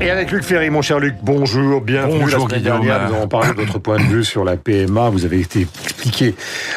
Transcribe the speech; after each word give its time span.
Et 0.00 0.10
avec 0.10 0.30
Luc 0.30 0.44
Ferry, 0.44 0.70
mon 0.70 0.80
cher 0.80 1.00
Luc, 1.00 1.16
bonjour, 1.24 1.80
bienvenue. 1.80 2.20
Bonjour, 2.20 2.48
la 2.48 2.54
semaine 2.56 2.60
Guillaume. 2.62 2.86
dernière, 2.86 3.08
nous 3.10 3.16
avons 3.16 3.26
parlé 3.26 3.48
de 3.48 3.54
votre 3.54 3.80
point 3.80 3.96
de 3.98 4.04
vue 4.04 4.24
sur 4.24 4.44
la 4.44 4.56
PMA. 4.56 5.08
Vous 5.10 5.24
avez 5.24 5.40
été 5.40 5.66
expliqué 5.82 6.36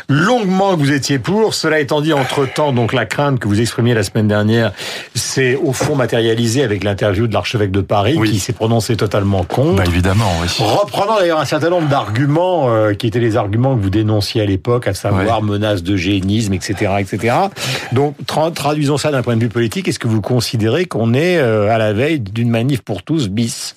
longuement 0.09 0.71
que 0.73 0.79
vous 0.79 0.91
étiez 0.91 1.19
pour. 1.19 1.53
Cela 1.53 1.79
étant 1.79 2.01
dit, 2.01 2.13
entre-temps, 2.13 2.73
donc 2.73 2.93
la 2.93 3.05
crainte 3.05 3.37
que 3.39 3.47
vous 3.47 3.61
exprimiez 3.61 3.93
la 3.93 4.01
semaine 4.01 4.27
dernière, 4.27 4.71
c'est 5.13 5.55
au 5.55 5.71
fond 5.71 5.95
matérialisé 5.95 6.63
avec 6.63 6.83
l'interview 6.83 7.27
de 7.27 7.33
l'archevêque 7.33 7.69
de 7.69 7.81
Paris, 7.81 8.15
Oui. 8.17 8.31
qui 8.31 8.39
s'est 8.39 8.53
prononcé 8.53 8.95
totalement 8.97 9.43
contre. 9.43 9.75
Bah 9.75 9.83
évidemment, 9.87 10.31
oui. 10.41 10.47
Reprenant 10.59 11.19
d'ailleurs 11.19 11.39
un 11.39 11.45
certain 11.45 11.69
nombre 11.69 11.89
d'arguments 11.89 12.69
euh, 12.73 12.95
qui 12.95 13.05
étaient 13.05 13.19
les 13.19 13.37
arguments 13.37 13.75
que 13.77 13.81
vous 13.83 13.91
dénonciez 13.91 14.41
à 14.41 14.45
l'époque, 14.45 14.87
à 14.87 14.95
savoir 14.95 15.43
menace 15.43 15.83
d'eugénisme, 15.83 16.53
etc., 16.55 16.93
etc. 16.99 17.35
Donc 17.91 18.15
tra- 18.27 18.51
traduisons 18.51 18.97
ça 18.97 19.11
d'un 19.11 19.21
point 19.21 19.35
de 19.35 19.41
vue 19.41 19.49
politique. 19.49 19.87
Est-ce 19.87 19.99
que 19.99 20.07
vous 20.07 20.21
considérez 20.21 20.85
qu'on 20.85 21.13
est 21.13 21.37
euh, 21.37 21.69
à 21.71 21.77
la 21.77 21.93
veille 21.93 22.19
d'une 22.19 22.49
manif 22.49 22.81
pour 22.81 23.03
tous 23.11 23.27
bis 23.27 23.75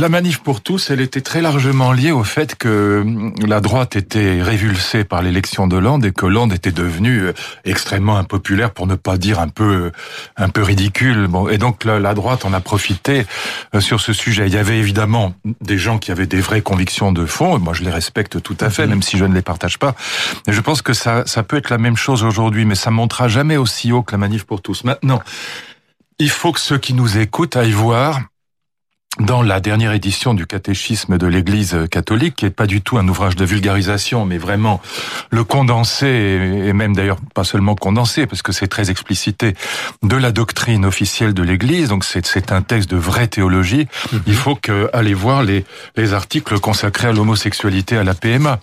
La 0.00 0.08
manif 0.08 0.38
pour 0.38 0.62
tous, 0.62 0.88
elle 0.88 1.02
était 1.02 1.20
très 1.20 1.42
largement 1.42 1.92
liée 1.92 2.12
au 2.12 2.24
fait 2.24 2.54
que 2.54 3.02
hum, 3.02 3.34
la 3.46 3.60
droite 3.60 3.94
était 3.94 4.42
révulsée 4.42 5.04
par 5.04 5.20
l'élection 5.20 5.66
de 5.66 5.76
Hollande 5.76 6.06
et 6.06 6.12
que 6.12 6.24
Hollande 6.24 6.54
était 6.54 6.72
devenu 6.72 7.20
euh, 7.20 7.32
extrêmement 7.66 8.16
impopulaire, 8.16 8.70
pour 8.70 8.86
ne 8.86 8.94
pas 8.94 9.18
dire 9.18 9.38
un 9.38 9.48
peu 9.48 9.92
un 10.38 10.48
peu 10.48 10.62
ridicule. 10.62 11.26
Bon, 11.28 11.46
et 11.50 11.58
donc 11.58 11.84
la, 11.84 12.00
la 12.00 12.14
droite 12.14 12.46
en 12.46 12.54
a 12.54 12.60
profité 12.60 13.26
euh, 13.74 13.80
sur 13.80 14.00
ce 14.00 14.14
sujet. 14.14 14.46
Il 14.46 14.54
y 14.54 14.58
avait 14.58 14.78
évidemment 14.78 15.34
des 15.60 15.76
gens 15.76 15.98
qui 15.98 16.10
avaient 16.10 16.26
des 16.26 16.40
vraies 16.40 16.62
convictions 16.62 17.12
de 17.12 17.26
fond. 17.26 17.58
Moi, 17.58 17.74
je 17.74 17.82
les 17.82 17.90
respecte 17.90 18.40
tout 18.40 18.56
à 18.60 18.70
fait, 18.70 18.86
même 18.86 19.02
si 19.02 19.18
je 19.18 19.26
ne 19.26 19.34
les 19.34 19.42
partage 19.42 19.78
pas. 19.78 19.94
Et 20.48 20.52
je 20.52 20.60
pense 20.62 20.80
que 20.80 20.94
ça 20.94 21.24
ça 21.26 21.42
peut 21.42 21.58
être 21.58 21.68
la 21.68 21.78
même 21.78 21.98
chose 21.98 22.24
aujourd'hui, 22.24 22.64
mais 22.64 22.76
ça 22.76 22.90
montera 22.90 23.28
jamais 23.28 23.58
aussi 23.58 23.92
haut 23.92 24.02
que 24.02 24.12
la 24.12 24.18
manif 24.18 24.44
pour 24.44 24.62
tous. 24.62 24.84
Maintenant, 24.84 25.20
il 26.20 26.30
faut 26.30 26.52
que 26.52 26.60
ceux 26.60 26.78
qui 26.78 26.94
nous 26.94 27.18
écoutent 27.18 27.56
aillent 27.56 27.72
voir 27.72 28.20
dans 29.18 29.42
la 29.42 29.58
dernière 29.60 29.92
édition 29.92 30.34
du 30.34 30.46
catéchisme 30.46 31.18
de 31.18 31.26
l'Église 31.26 31.76
catholique, 31.90 32.36
qui 32.36 32.46
est 32.46 32.50
pas 32.50 32.66
du 32.66 32.80
tout 32.80 32.96
un 32.96 33.08
ouvrage 33.08 33.34
de 33.36 33.44
vulgarisation, 33.44 34.24
mais 34.24 34.38
vraiment 34.38 34.80
le 35.30 35.42
condensé, 35.44 36.06
et 36.06 36.72
même 36.72 36.94
d'ailleurs 36.94 37.18
pas 37.34 37.42
seulement 37.42 37.74
condensé, 37.74 38.26
parce 38.26 38.42
que 38.42 38.52
c'est 38.52 38.68
très 38.68 38.90
explicité, 38.90 39.54
de 40.02 40.16
la 40.16 40.30
doctrine 40.30 40.84
officielle 40.84 41.34
de 41.34 41.42
l'Église, 41.42 41.88
donc 41.88 42.04
c'est 42.04 42.24
c'est 42.24 42.52
un 42.52 42.62
texte 42.62 42.88
de 42.90 42.96
vraie 42.96 43.26
théologie, 43.26 43.88
il 44.26 44.34
faut 44.34 44.54
que 44.54 44.88
aller 44.92 45.14
voir 45.14 45.42
les, 45.42 45.64
les 45.96 46.12
articles 46.12 46.60
consacrés 46.60 47.08
à 47.08 47.12
l'homosexualité, 47.12 47.96
à 47.96 48.04
la 48.04 48.14
PMA. 48.14 48.60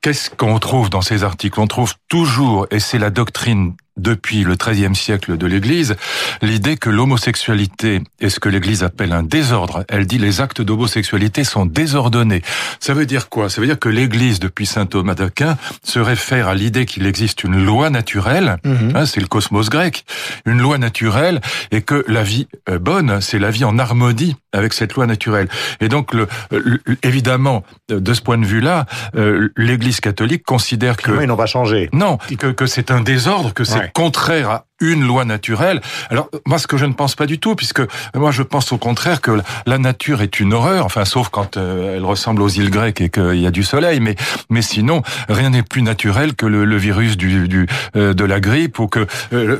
Qu'est-ce 0.00 0.30
qu'on 0.30 0.58
trouve 0.58 0.90
dans 0.90 1.02
ces 1.02 1.22
articles? 1.22 1.60
On 1.60 1.68
trouve 1.68 1.94
toujours, 2.08 2.66
et 2.72 2.80
c'est 2.80 2.98
la 2.98 3.10
doctrine 3.10 3.76
depuis 3.96 4.42
le 4.44 4.54
XIIIe 4.56 4.94
siècle 4.94 5.36
de 5.36 5.46
l'Église, 5.46 5.96
l'idée 6.40 6.76
que 6.76 6.88
l'homosexualité 6.90 8.02
est 8.20 8.28
ce 8.30 8.40
que 8.40 8.48
l'Église 8.48 8.82
appelle 8.82 9.12
un 9.12 9.22
désordre. 9.22 9.84
Elle 9.88 10.06
dit 10.06 10.18
les 10.18 10.40
actes 10.40 10.60
d'homosexualité 10.62 11.44
sont 11.44 11.66
désordonnés. 11.66 12.42
Ça 12.80 12.94
veut 12.94 13.06
dire 13.06 13.28
quoi? 13.28 13.48
Ça 13.50 13.60
veut 13.60 13.66
dire 13.66 13.78
que 13.78 13.88
l'Église, 13.88 14.40
depuis 14.40 14.66
saint 14.66 14.86
Thomas 14.86 15.14
d'Aquin, 15.14 15.56
se 15.84 15.98
réfère 15.98 16.48
à 16.48 16.54
l'idée 16.54 16.86
qu'il 16.86 17.06
existe 17.06 17.44
une 17.44 17.64
loi 17.64 17.90
naturelle, 17.90 18.56
hein, 18.64 19.06
c'est 19.06 19.20
le 19.20 19.26
cosmos 19.26 19.68
grec, 19.70 20.04
une 20.46 20.58
loi 20.60 20.78
naturelle, 20.78 21.40
et 21.70 21.82
que 21.82 22.04
la 22.08 22.22
vie 22.22 22.48
euh, 22.68 22.78
bonne, 22.78 23.20
c'est 23.20 23.38
la 23.38 23.50
vie 23.50 23.64
en 23.64 23.78
harmonie 23.78 24.36
avec 24.52 24.72
cette 24.72 24.94
loi 24.94 25.06
naturelle. 25.06 25.48
Et 25.80 25.88
donc, 25.88 26.12
le, 26.14 26.28
le- 26.50 26.80
évidemment, 27.02 27.64
de 27.88 28.14
ce 28.14 28.20
point 28.20 28.38
de 28.38 28.44
vue-là, 28.46 28.86
euh, 29.16 29.48
l'Église 29.56 30.00
catholique 30.00 30.42
considère 30.44 30.96
que 30.96 31.10
Ils 31.22 31.26
n'ont 31.26 31.36
pas 31.36 31.46
changé. 31.46 31.88
non, 31.92 32.18
que, 32.38 32.48
que 32.48 32.66
c'est 32.66 32.90
un 32.90 33.00
désordre, 33.00 33.52
que 33.54 33.64
c'est 33.64 33.81
Ouais. 33.81 33.81
Contraire 33.88 34.50
à 34.50 34.64
une 34.80 35.06
loi 35.06 35.24
naturelle. 35.24 35.80
Alors 36.10 36.28
moi, 36.44 36.58
ce 36.58 36.66
que 36.66 36.76
je 36.76 36.84
ne 36.86 36.92
pense 36.92 37.14
pas 37.14 37.26
du 37.26 37.38
tout, 37.38 37.54
puisque 37.54 37.82
moi 38.16 38.32
je 38.32 38.42
pense 38.42 38.72
au 38.72 38.78
contraire 38.78 39.20
que 39.20 39.30
la 39.64 39.78
nature 39.78 40.22
est 40.22 40.40
une 40.40 40.52
horreur, 40.52 40.84
enfin 40.84 41.04
sauf 41.04 41.28
quand 41.28 41.56
euh, 41.56 41.96
elle 41.96 42.04
ressemble 42.04 42.42
aux 42.42 42.48
îles 42.48 42.70
grecques 42.70 43.00
et 43.00 43.08
qu'il 43.08 43.38
y 43.38 43.46
a 43.46 43.52
du 43.52 43.62
soleil, 43.62 44.00
mais 44.00 44.16
mais 44.50 44.60
sinon 44.60 45.02
rien 45.28 45.50
n'est 45.50 45.62
plus 45.62 45.82
naturel 45.82 46.34
que 46.34 46.46
le, 46.46 46.64
le 46.64 46.76
virus 46.76 47.16
du, 47.16 47.46
du 47.46 47.68
euh, 47.94 48.12
de 48.12 48.24
la 48.24 48.40
grippe 48.40 48.80
ou 48.80 48.88
que 48.88 49.06
euh, 49.32 49.58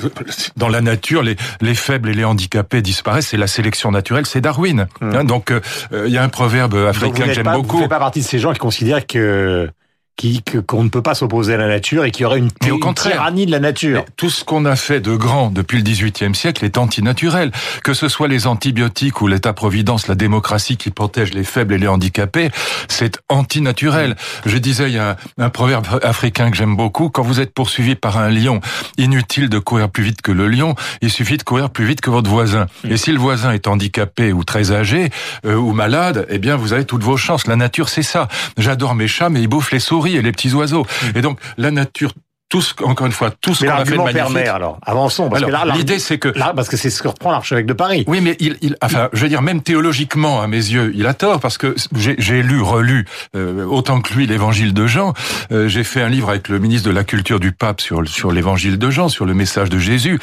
dans 0.56 0.68
la 0.68 0.80
nature 0.80 1.22
les 1.22 1.36
les 1.60 1.74
faibles 1.76 2.08
et 2.08 2.14
les 2.14 2.24
handicapés 2.24 2.82
disparaissent. 2.82 3.28
C'est 3.28 3.36
la 3.36 3.47
sélection 3.47 3.92
naturelle, 3.92 4.26
c'est 4.26 4.41
Darwin. 4.41 4.88
Hein, 5.00 5.22
donc 5.22 5.52
euh, 5.52 5.60
euh, 5.92 6.04
il 6.08 6.12
y 6.12 6.18
a 6.18 6.22
un 6.24 6.28
proverbe 6.30 6.74
africain 6.74 7.26
que 7.26 7.32
j'aime 7.32 7.44
pas, 7.44 7.54
Vous 7.56 7.62
beaucoup. 7.62 7.76
ne 7.76 7.82
faites 7.82 7.91
pas 7.91 7.98
partie 8.00 8.20
de 8.20 8.26
ces 8.26 8.41
gens 8.41 8.52
qui 8.52 8.58
considèrent 8.58 9.06
que 9.06 9.70
qui- 10.16 10.42
qu'on 10.66 10.84
ne 10.84 10.88
peut 10.88 11.02
pas 11.02 11.14
s'opposer 11.14 11.54
à 11.54 11.56
la 11.56 11.66
nature 11.68 12.04
et 12.04 12.10
qu'il 12.10 12.22
y 12.22 12.26
aurait 12.26 12.38
une, 12.38 12.50
Mais 12.62 12.70
au 12.70 12.74
une 12.74 12.80
contraire. 12.80 13.12
tyrannie 13.14 13.46
de 13.46 13.50
la 13.50 13.58
nature. 13.60 14.04
Tout 14.16 14.30
ce 14.30 14.44
qu'on 14.44 14.64
a 14.66 14.76
fait 14.76 15.00
de 15.00 15.16
grand 15.16 15.50
depuis 15.50 15.78
le 15.78 15.82
XVIIIe 15.84 16.34
siècle 16.34 16.64
est 16.64 16.78
antinaturel. 16.78 17.50
Que 17.82 17.94
ce 17.94 18.08
soit 18.08 18.28
les 18.28 18.46
antibiotiques 18.46 19.20
ou 19.20 19.26
l'État-providence, 19.26 20.06
la 20.08 20.14
démocratie 20.14 20.76
qui 20.76 20.90
protège 20.90 21.32
les 21.32 21.44
faibles 21.44 21.74
et 21.74 21.78
les 21.78 21.88
handicapés, 21.88 22.50
c'est 22.88 23.18
antinaturel. 23.28 24.16
Je 24.46 24.58
disais, 24.58 24.88
il 24.90 24.94
y 24.94 24.98
a 24.98 25.16
un, 25.38 25.44
un 25.44 25.50
proverbe 25.50 25.86
africain 26.02 26.50
que 26.50 26.56
j'aime 26.56 26.76
beaucoup, 26.76 27.08
quand 27.08 27.22
vous 27.22 27.40
êtes 27.40 27.52
poursuivi 27.54 27.94
par 27.94 28.18
un 28.18 28.28
lion, 28.30 28.60
inutile 28.98 29.48
de 29.48 29.58
courir 29.58 29.88
plus 29.88 30.04
vite 30.04 30.22
que 30.22 30.30
le 30.32 30.46
lion, 30.46 30.74
il 31.00 31.10
suffit 31.10 31.36
de 31.38 31.42
courir 31.42 31.70
plus 31.70 31.84
vite 31.86 32.00
que 32.00 32.10
votre 32.10 32.30
voisin. 32.30 32.66
Et 32.88 32.96
si 32.96 33.12
le 33.12 33.18
voisin 33.18 33.52
est 33.52 33.66
handicapé 33.66 34.32
ou 34.32 34.44
très 34.44 34.72
âgé 34.72 35.10
euh, 35.46 35.54
ou 35.56 35.72
malade, 35.72 36.26
eh 36.28 36.38
bien 36.38 36.56
vous 36.56 36.72
avez 36.72 36.84
toutes 36.84 37.02
vos 37.02 37.16
chances. 37.16 37.46
La 37.46 37.56
nature, 37.56 37.88
c'est 37.88 38.02
ça. 38.02 38.28
J'adore 38.58 38.94
mes 38.94 39.08
chats, 39.08 39.28
mais 39.30 39.40
ils 39.40 39.48
bouffent 39.48 39.72
les 39.72 39.80
souris 39.80 40.01
et 40.10 40.22
les 40.22 40.32
petits 40.32 40.52
oiseaux. 40.52 40.86
Et 41.14 41.20
donc 41.20 41.38
la 41.56 41.70
nature, 41.70 42.12
tout 42.52 42.60
ce, 42.60 42.74
encore 42.84 43.06
une 43.06 43.14
fois, 43.14 43.30
tout 43.40 43.54
ce 43.54 43.64
qu'on 43.64 43.70
a 43.72 43.82
fait 43.86 43.92
de 43.92 43.96
magnifique. 43.96 44.14
permet 44.14 44.46
alors. 44.46 44.76
Avançons. 44.82 45.30
Parce 45.30 45.42
Alors, 45.42 45.62
que 45.62 45.68
là, 45.68 45.74
l'idée, 45.74 45.98
c'est 45.98 46.18
que- 46.18 46.28
Là, 46.38 46.52
parce 46.54 46.68
que 46.68 46.76
c'est 46.76 46.90
ce 46.90 47.02
que 47.02 47.08
reprend 47.08 47.30
l'archevêque 47.30 47.64
de 47.64 47.72
Paris. 47.72 48.04
Oui, 48.06 48.20
mais 48.20 48.36
il, 48.40 48.58
il, 48.60 48.76
enfin, 48.82 49.08
je 49.14 49.22
veux 49.22 49.30
dire, 49.30 49.40
même 49.40 49.62
théologiquement, 49.62 50.42
à 50.42 50.46
mes 50.48 50.58
yeux, 50.58 50.92
il 50.94 51.06
a 51.06 51.14
tort 51.14 51.41
parce 51.41 51.56
que 51.56 51.74
j'ai 51.96 52.42
lu, 52.42 52.60
relu 52.60 53.06
euh, 53.34 53.64
autant 53.64 54.02
que 54.02 54.12
lui 54.12 54.26
l'Évangile 54.26 54.74
de 54.74 54.86
Jean. 54.86 55.14
Euh, 55.50 55.66
j'ai 55.66 55.82
fait 55.82 56.02
un 56.02 56.10
livre 56.10 56.28
avec 56.28 56.50
le 56.50 56.58
ministre 56.58 56.86
de 56.91 56.94
la 56.94 57.04
Culture 57.04 57.41
du 57.41 57.52
Pape 57.52 57.80
sur 57.80 58.06
sur 58.06 58.32
l'Évangile 58.32 58.78
de 58.78 58.91
Jean, 58.91 59.08
sur 59.08 59.24
le 59.24 59.32
message 59.32 59.70
de 59.70 59.78
Jésus. 59.78 60.18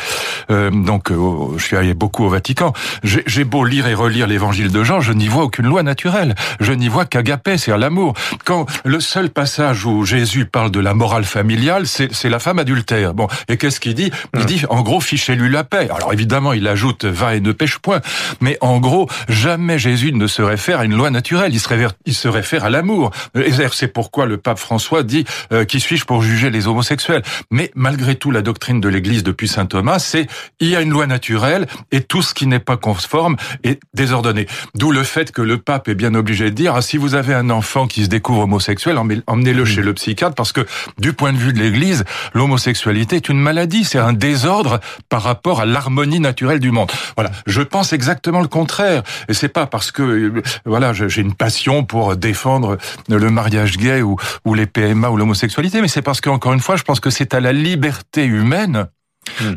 Euh, 0.52 0.70
donc, 0.70 1.10
euh, 1.12 1.18
je 1.58 1.64
suis 1.64 1.78
allé 1.78 1.96
beaucoup 1.96 2.26
au 2.26 2.30
Vatican. 2.30 2.74
J'ai 3.04 3.24
j'ai 3.26 3.44
beau 3.44 3.64
lire 3.64 3.88
et 3.88 3.96
relire 3.96 4.28
l'Évangile 4.28 4.72
de 4.72 4.84
Jean, 4.84 5.02
je 5.02 5.14
n'y 5.14 5.28
vois 5.30 5.46
aucune 5.46 5.66
loi 5.66 5.82
naturelle. 5.82 6.36
Je 6.60 6.74
n'y 6.74 6.90
vois 6.90 7.06
qu'agapé, 7.06 7.58
c'est-à-dire 7.58 7.80
l'amour. 7.80 8.14
Quand 8.46 8.68
le 8.86 9.00
seul 9.00 9.32
passage 9.32 9.84
où 9.86 10.06
Jésus 10.06 10.46
parle 10.46 10.70
de 10.70 10.80
la 10.80 10.94
morale 10.94 11.24
familiale, 11.24 11.88
c'est 11.88 12.14
c'est 12.20 12.30
la 12.30 12.40
femme 12.40 12.60
adultère. 12.60 13.14
Bon, 13.14 13.28
et 13.48 13.58
qu'est-ce 13.58 13.80
qu'il 13.80 13.94
dit? 13.94 14.12
Il 14.38 14.46
dit, 14.46 14.64
en 14.70 14.82
gros, 14.82 15.00
fichez-lui 15.00 15.50
la 15.50 15.64
paix. 15.64 15.88
Alors 15.96 16.14
évidemment, 16.14 16.54
il 16.54 16.68
ajoute 16.68 17.06
va 17.06 17.36
et 17.36 17.40
ne 17.40 17.52
pêche 17.52 17.80
point, 17.80 18.02
mais 18.42 18.58
en 18.62 18.80
gros, 18.80 19.10
jamais 19.28 19.80
Jésus 19.80 20.12
ne 20.12 20.28
se 20.28 20.42
réfère 20.42 20.80
à 20.80 20.86
une 20.86 20.96
loi 20.96 21.10
naturelle. 21.10 21.54
Il 21.54 21.60
se 21.60 21.70
réfère, 21.70 21.94
il 22.06 22.14
se 22.14 22.28
réfère 22.28 22.66
à 22.66 22.70
l'amour. 22.70 23.12
Et 23.36 23.52
c'est 23.72 23.88
pourquoi 23.88 24.26
le 24.26 24.38
pape 24.38 24.60
François 24.60 25.04
dit 25.04 25.26
euh, 25.52 25.66
qui 25.66 25.80
suis-je 25.80 26.06
pour 26.06 26.22
juger 26.22 26.50
les 26.50 26.68
homosexuels? 26.68 27.24
Mais 27.52 27.72
malgré 27.76 28.16
tout, 28.16 28.32
la 28.32 28.42
doctrine 28.42 28.82
de 28.82 28.90
l'Église 28.90 29.24
depuis 29.24 29.48
saint 29.48 29.66
Thomas, 29.66 30.00
c'est 30.00 30.28
il 30.60 30.68
y 30.68 30.76
a 30.76 30.82
une 30.82 30.90
loi 30.90 31.08
naturelle 31.08 31.68
et 31.92 32.02
tout 32.02 32.22
ce 32.22 32.34
qui 32.34 32.48
n'est 32.48 32.60
pas 32.60 32.78
conforme 32.78 33.38
est 33.64 33.80
désordonné. 33.94 34.48
D'où 34.76 34.92
le 34.92 35.04
fait 35.04 35.32
que 35.32 35.42
le 35.42 35.58
pape 35.58 35.88
est 35.88 35.96
bien 35.96 36.14
obligé 36.16 36.46
de 36.46 36.56
dire 36.56 36.76
ah, 36.76 36.82
si 36.82 36.98
vous 36.98 37.16
avez 37.16 37.34
un 37.34 37.50
enfant 37.50 37.88
qui 37.88 38.04
se 38.04 38.10
découvre 38.10 38.42
homosexuel, 38.42 38.98
emmenez- 38.98 39.24
emmenez-le 39.28 39.66
chez 39.66 39.82
le 39.82 39.94
psychiatre 39.94 40.36
parce 40.36 40.52
que 40.52 40.66
du 40.98 41.14
point 41.14 41.34
de 41.34 41.38
vue 41.38 41.54
de 41.54 41.60
l'Église, 41.60 42.04
l'homosexualité 42.34 43.18
est 43.18 43.30
une 43.30 43.40
maladie, 43.40 43.84
c'est 43.86 44.00
un 44.00 44.14
désordre 44.14 44.80
par 45.10 45.24
rapport 45.24 45.62
à 45.62 45.66
l'harmonie 45.66 46.20
naturelle 46.20 46.60
du 46.60 46.72
monde. 46.72 46.92
Voilà, 47.16 47.32
je 47.46 47.62
pense 47.62 47.94
exactement 47.94 48.42
le 48.42 48.48
contraire. 48.48 49.04
Et 49.28 49.34
c'est 49.34 49.50
pas 49.50 49.66
parce 49.66 49.92
que 49.92 50.04
euh, 50.04 50.44
voilà, 50.66 50.94
j'ai 50.94 51.22
une 51.22 51.34
passion 51.34 51.84
pour 51.84 52.16
défendre 52.16 52.78
le 53.08 53.30
mariage 53.30 53.78
gay 53.78 54.02
ou 54.02 54.18
les 54.54 54.66
PMA 54.66 55.10
ou 55.10 55.18
l'homosexualité, 55.18 55.82
mais 55.82 55.88
c'est 55.88 56.02
parce 56.02 56.22
qu'encore 56.22 56.54
une 56.54 56.60
fois, 56.60 56.76
je 56.76 56.84
pense 56.84 57.00
que 57.00 57.10
c'est 57.10 57.34
à 57.34 57.40
la 57.40 57.54
liberté 57.54 58.26
humaine 58.26 58.88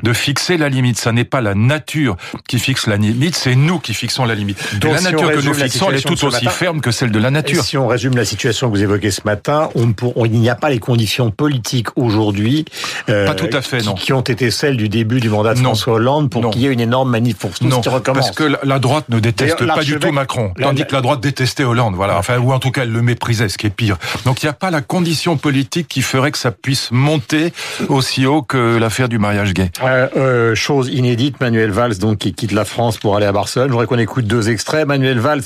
de 0.03 0.13
fixer 0.13 0.57
la 0.57 0.69
limite. 0.69 0.99
Ça 0.99 1.13
n'est 1.13 1.25
pas 1.25 1.41
la 1.41 1.55
nature 1.55 2.17
qui 2.49 2.59
fixe 2.59 2.87
la 2.87 2.97
limite, 2.97 3.35
c'est 3.37 3.55
nous 3.55 3.79
qui 3.79 3.95
fixons 3.95 4.25
la 4.25 4.35
limite. 4.35 4.59
Donc, 4.79 4.93
la 4.93 4.99
si 4.99 5.05
nature 5.05 5.31
que 5.33 5.41
nous 5.41 5.55
fixons, 5.55 5.91
elle 5.91 5.97
est 5.99 6.01
tout 6.07 6.25
aussi 6.25 6.45
matin- 6.45 6.51
ferme 6.57 6.81
que 6.81 6.91
celle 6.91 7.11
de 7.11 7.19
la 7.19 7.29
Et 7.29 7.33
nature. 7.33 7.65
si 7.65 7.77
on 7.77 7.87
résume 7.87 8.17
la 8.17 8.25
situation 8.25 8.71
que 8.71 8.77
vous 8.77 8.83
évoquez 8.83 9.11
ce 9.11 9.23
matin, 9.25 9.69
on 9.75 9.93
on- 10.17 10.25
il 10.27 10.33
n'y 10.41 10.49
a 10.51 10.55
pas 10.55 10.71
les 10.71 10.79
conditions 10.79 11.31
politiques 11.31 11.89
aujourd'hui 11.97 12.65
euh, 13.09 13.27
Pas 13.27 13.35
tout 13.35 13.49
à 13.53 13.63
fait, 13.63 13.79
qui, 13.79 13.87
non. 13.87 13.95
qui 13.95 14.13
ont 14.13 14.21
été 14.21 14.51
celles 14.51 14.77
du 14.77 14.89
début 14.89 15.21
du 15.21 15.29
mandat 15.29 15.55
de 15.55 15.59
Non. 15.61 15.71
François 15.71 15.95
Hollande 15.95 16.31
pour 16.31 16.51
qu'il 16.51 16.63
y 16.63 16.67
ait 16.67 16.73
une 16.73 16.81
énorme 16.81 17.11
manif 17.11 17.37
pour 17.37 17.51
Non, 17.63 17.81
qui 17.81 17.89
recommence. 17.89 18.27
parce 18.27 18.37
que 18.37 18.45
la- 18.63 18.79
droite 18.79 19.05
ne 19.11 19.21
déteste 19.21 19.65
pas 19.67 19.83
du 19.85 19.99
tout 19.99 20.11
Macron, 20.13 20.53
tandis 20.61 20.85
que 20.87 20.93
la 20.95 21.01
droite 21.03 21.21
détestait 21.21 21.65
Hollande, 21.65 21.95
voilà. 21.95 22.19
Enfin, 22.19 22.39
ou 22.39 22.53
en 22.53 22.59
tout 22.59 22.71
cas, 22.71 22.83
elle 22.83 22.91
le 22.93 23.03
méprisait, 23.03 23.49
ce 23.49 23.59
qui 23.59 23.67
est 23.67 23.71
pire. 23.71 23.97
Donc, 24.25 24.43
il 24.43 24.47
n'y 24.47 24.51
a 24.51 24.55
pas 24.55 24.71
la 24.71 24.81
condition 24.81 25.37
politique 25.37 25.89
qui 25.89 26.03
ferait 26.03 26.31
que 26.33 26.39
ça 26.39 26.51
puisse 26.51 26.91
monter 26.91 27.53
aussi 27.89 28.27
haut 28.27 28.43
que 28.43 28.77
l'affaire 28.79 29.09
du 29.09 29.19
mariage 29.19 29.55
gay. 29.55 29.62
Euh, 29.83 30.09
euh, 30.17 30.55
chose 30.55 30.89
inédite, 30.89 31.41
Manuel 31.41 31.71
Valls 31.71 31.99
donc 31.99 32.19
qui 32.19 32.33
quitte 32.33 32.53
la 32.53 32.65
France 32.65 32.99
pour 32.99 33.17
aller 33.17 33.27
à 33.27 33.33
Barcelone. 33.33 33.69
Je 33.69 33.73
voudrais 33.73 33.87
qu'on 33.87 33.99
écoute 33.99 34.27
deux 34.27 34.51
extraits. 34.51 34.87
Manuel 34.87 35.19
Valls 35.19 35.43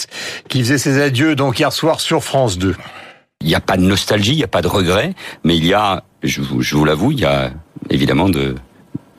qui 0.49 0.61
faisait 0.61 0.79
ses 0.79 1.01
adieux 1.01 1.35
donc 1.35 1.59
hier 1.59 1.73
soir 1.73 2.01
sur 2.01 2.23
France 2.23 2.59
2. 2.59 2.75
Il 3.41 3.49
n'y 3.49 3.55
a 3.55 3.61
pas 3.61 3.77
de 3.77 3.83
nostalgie, 3.83 4.33
il 4.33 4.39
n'y 4.39 4.45
a 4.45 4.49
pas 4.49 4.63
de 4.63 4.69
regret, 4.69 5.15
mais 5.45 5.57
il 5.57 5.67
y 5.67 5.75
a, 5.75 6.05
je 6.23 6.41
vous, 6.41 6.63
je 6.63 6.75
vous 6.75 6.85
l'avoue, 6.85 7.13
il 7.13 7.21
y 7.21 7.25
a 7.25 7.51
évidemment 7.91 8.29
de, 8.29 8.55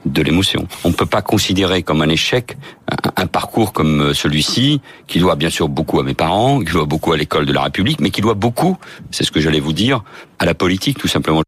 de 0.06 0.22
l'émotion. 0.24 0.68
On 0.84 0.90
ne 0.90 0.94
peut 0.94 1.06
pas 1.06 1.22
considérer 1.22 1.84
comme 1.84 2.02
un 2.02 2.10
échec 2.10 2.58
un, 2.92 3.24
un 3.24 3.28
parcours 3.28 3.74
comme 3.74 4.14
celui-ci, 4.14 4.82
qui 5.06 5.20
doit 5.20 5.36
bien 5.36 5.52
sûr 5.52 5.70
beaucoup 5.70 6.00
à 6.00 6.04
mes 6.04 6.16
parents, 6.16 6.60
qui 6.60 6.74
doit 6.74 6.86
beaucoup 6.86 7.14
à 7.14 7.18
l'école 7.18 7.46
de 7.46 7.54
la 7.54 7.62
République, 7.62 8.02
mais 8.02 8.10
qui 8.10 8.22
doit 8.22 8.34
beaucoup, 8.34 8.78
c'est 9.12 9.24
ce 9.24 9.32
que 9.32 9.40
j'allais 9.40 9.60
vous 9.60 9.74
dire, 9.74 10.04
à 10.40 10.46
la 10.46 10.56
politique 10.56 10.98
tout 10.98 11.08
simplement. 11.08 11.44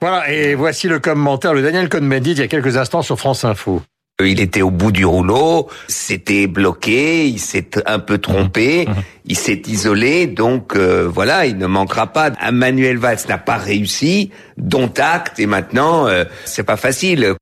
Voilà, 0.00 0.30
et 0.30 0.54
voici 0.54 0.88
le 0.88 0.98
commentaire 0.98 1.54
de 1.54 1.60
Daniel 1.60 1.88
Cohn-Bendit 1.88 2.32
il 2.32 2.38
y 2.38 2.42
a 2.42 2.48
quelques 2.48 2.76
instants 2.76 3.02
sur 3.02 3.18
France 3.18 3.44
Info. 3.44 3.82
Euh, 4.20 4.28
il 4.28 4.40
était 4.40 4.62
au 4.62 4.70
bout 4.70 4.92
du 4.92 5.04
rouleau, 5.04 5.68
c'était 5.88 6.46
bloqué, 6.46 7.26
il 7.26 7.40
s'est 7.40 7.70
un 7.84 7.98
peu 7.98 8.18
trompé, 8.18 8.86
mmh. 8.86 8.90
Mmh. 8.90 9.02
il 9.26 9.36
s'est 9.36 9.62
isolé, 9.66 10.28
donc 10.28 10.76
euh, 10.76 11.08
voilà, 11.12 11.46
il 11.46 11.58
ne 11.58 11.66
manquera 11.66 12.12
pas. 12.12 12.30
Manuel 12.52 12.96
Valls 12.96 13.18
n'a 13.28 13.38
pas 13.38 13.56
réussi, 13.56 14.30
dont 14.56 14.92
acte, 14.98 15.40
et 15.40 15.46
maintenant, 15.46 16.06
euh, 16.06 16.24
c'est 16.44 16.62
pas 16.62 16.76
facile. 16.76 17.34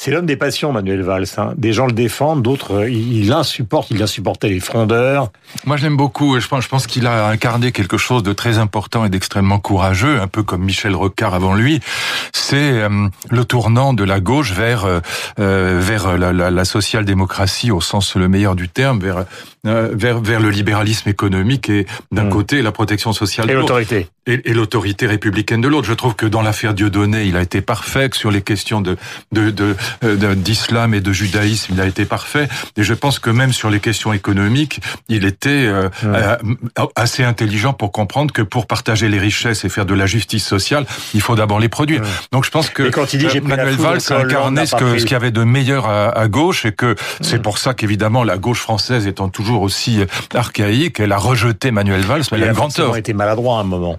C'est 0.00 0.12
l'homme 0.12 0.26
des 0.26 0.36
passions, 0.36 0.70
Manuel 0.70 1.02
Valls. 1.02 1.26
Hein. 1.38 1.54
Des 1.56 1.72
gens 1.72 1.86
le 1.86 1.92
défendent, 1.92 2.40
d'autres, 2.40 2.82
euh, 2.82 2.88
il 2.90 3.32
insupporte, 3.32 3.90
il 3.90 4.00
insupportait 4.00 4.48
les 4.48 4.60
frondeurs. 4.60 5.32
Moi, 5.66 5.76
je 5.76 5.82
l'aime 5.82 5.96
beaucoup. 5.96 6.38
Je 6.38 6.46
pense, 6.46 6.62
je 6.62 6.68
pense 6.68 6.86
qu'il 6.86 7.04
a 7.08 7.26
incarné 7.26 7.72
quelque 7.72 7.96
chose 7.96 8.22
de 8.22 8.32
très 8.32 8.58
important 8.58 9.04
et 9.04 9.10
d'extrêmement 9.10 9.58
courageux, 9.58 10.20
un 10.20 10.28
peu 10.28 10.44
comme 10.44 10.62
Michel 10.62 10.94
Rocard 10.94 11.34
avant 11.34 11.52
lui. 11.52 11.80
C'est 12.32 12.56
euh, 12.74 13.08
le 13.28 13.44
tournant 13.44 13.92
de 13.92 14.04
la 14.04 14.20
gauche 14.20 14.52
vers 14.52 14.84
euh, 14.84 15.00
vers 15.80 16.16
la, 16.16 16.32
la, 16.32 16.52
la 16.52 16.64
social-démocratie 16.64 17.72
au 17.72 17.80
sens 17.80 18.14
le 18.14 18.28
meilleur 18.28 18.54
du 18.54 18.68
terme, 18.68 19.00
vers 19.00 19.24
vers 19.92 20.20
vers 20.20 20.40
le 20.40 20.50
libéralisme 20.50 21.08
économique 21.08 21.68
et 21.68 21.86
d'un 22.12 22.24
mmh. 22.24 22.30
côté 22.30 22.62
la 22.62 22.72
protection 22.72 23.12
sociale 23.12 23.50
et 23.50 23.54
l'autorité 23.54 24.08
et, 24.26 24.50
et 24.50 24.54
l'autorité 24.54 25.06
républicaine 25.06 25.60
de 25.60 25.68
l'autre. 25.68 25.88
Je 25.88 25.94
trouve 25.94 26.14
que 26.14 26.26
dans 26.26 26.42
l'affaire 26.42 26.74
Dieudonné, 26.74 27.24
il 27.24 27.36
a 27.36 27.42
été 27.42 27.60
parfait 27.60 28.10
sur 28.12 28.30
les 28.30 28.42
questions 28.42 28.80
de 28.80 28.96
de, 29.32 29.50
de 29.50 29.76
euh, 30.04 30.34
d'islam 30.34 30.94
et 30.94 31.00
de 31.00 31.12
judaïsme, 31.12 31.74
il 31.74 31.80
a 31.80 31.86
été 31.86 32.04
parfait. 32.04 32.48
Et 32.76 32.82
je 32.82 32.94
pense 32.94 33.18
que 33.18 33.30
même 33.30 33.52
sur 33.52 33.70
les 33.70 33.80
questions 33.80 34.12
économiques, 34.12 34.80
il 35.08 35.24
était 35.24 35.66
euh, 35.66 35.88
euh, 36.04 36.36
assez 36.96 37.24
intelligent 37.24 37.72
pour 37.72 37.92
comprendre 37.92 38.32
que 38.32 38.42
pour 38.42 38.66
partager 38.66 39.08
les 39.08 39.18
richesses 39.18 39.64
et 39.64 39.68
faire 39.68 39.86
de 39.86 39.94
la 39.94 40.06
justice 40.06 40.46
sociale, 40.46 40.86
il 41.14 41.20
faut 41.20 41.34
d'abord 41.34 41.60
les 41.60 41.68
produire. 41.68 42.02
Donc 42.32 42.44
je 42.44 42.50
pense 42.50 42.70
que 42.70 42.84
quand 42.90 43.12
il 43.12 43.26
dit, 43.26 43.40
Manuel 43.40 43.76
Valls 43.76 44.00
a 44.10 44.18
incarné 44.18 44.66
ce 44.66 44.76
qu'il 44.76 45.12
y 45.12 45.14
avait 45.14 45.30
de 45.30 45.44
meilleur 45.44 45.86
à, 45.86 46.08
à 46.08 46.28
gauche 46.28 46.64
et 46.66 46.72
que 46.72 46.94
c'est 47.20 47.42
pour 47.42 47.58
ça 47.58 47.74
qu'évidemment 47.74 48.24
la 48.24 48.38
gauche 48.38 48.60
française 48.60 49.06
étant 49.06 49.28
toujours 49.28 49.57
aussi 49.62 50.00
archaïque, 50.34 51.00
elle 51.00 51.12
a 51.12 51.18
rejeté 51.18 51.70
Manuel 51.70 52.02
Valls, 52.02 52.22
mais 52.32 52.38
il 52.38 52.44
a 52.44 52.50
un 52.50 52.52
grand 52.52 52.68
tort. 52.68 52.96
été 52.96 53.12
maladroit 53.12 53.58
à 53.58 53.60
un 53.60 53.64
moment. 53.64 53.98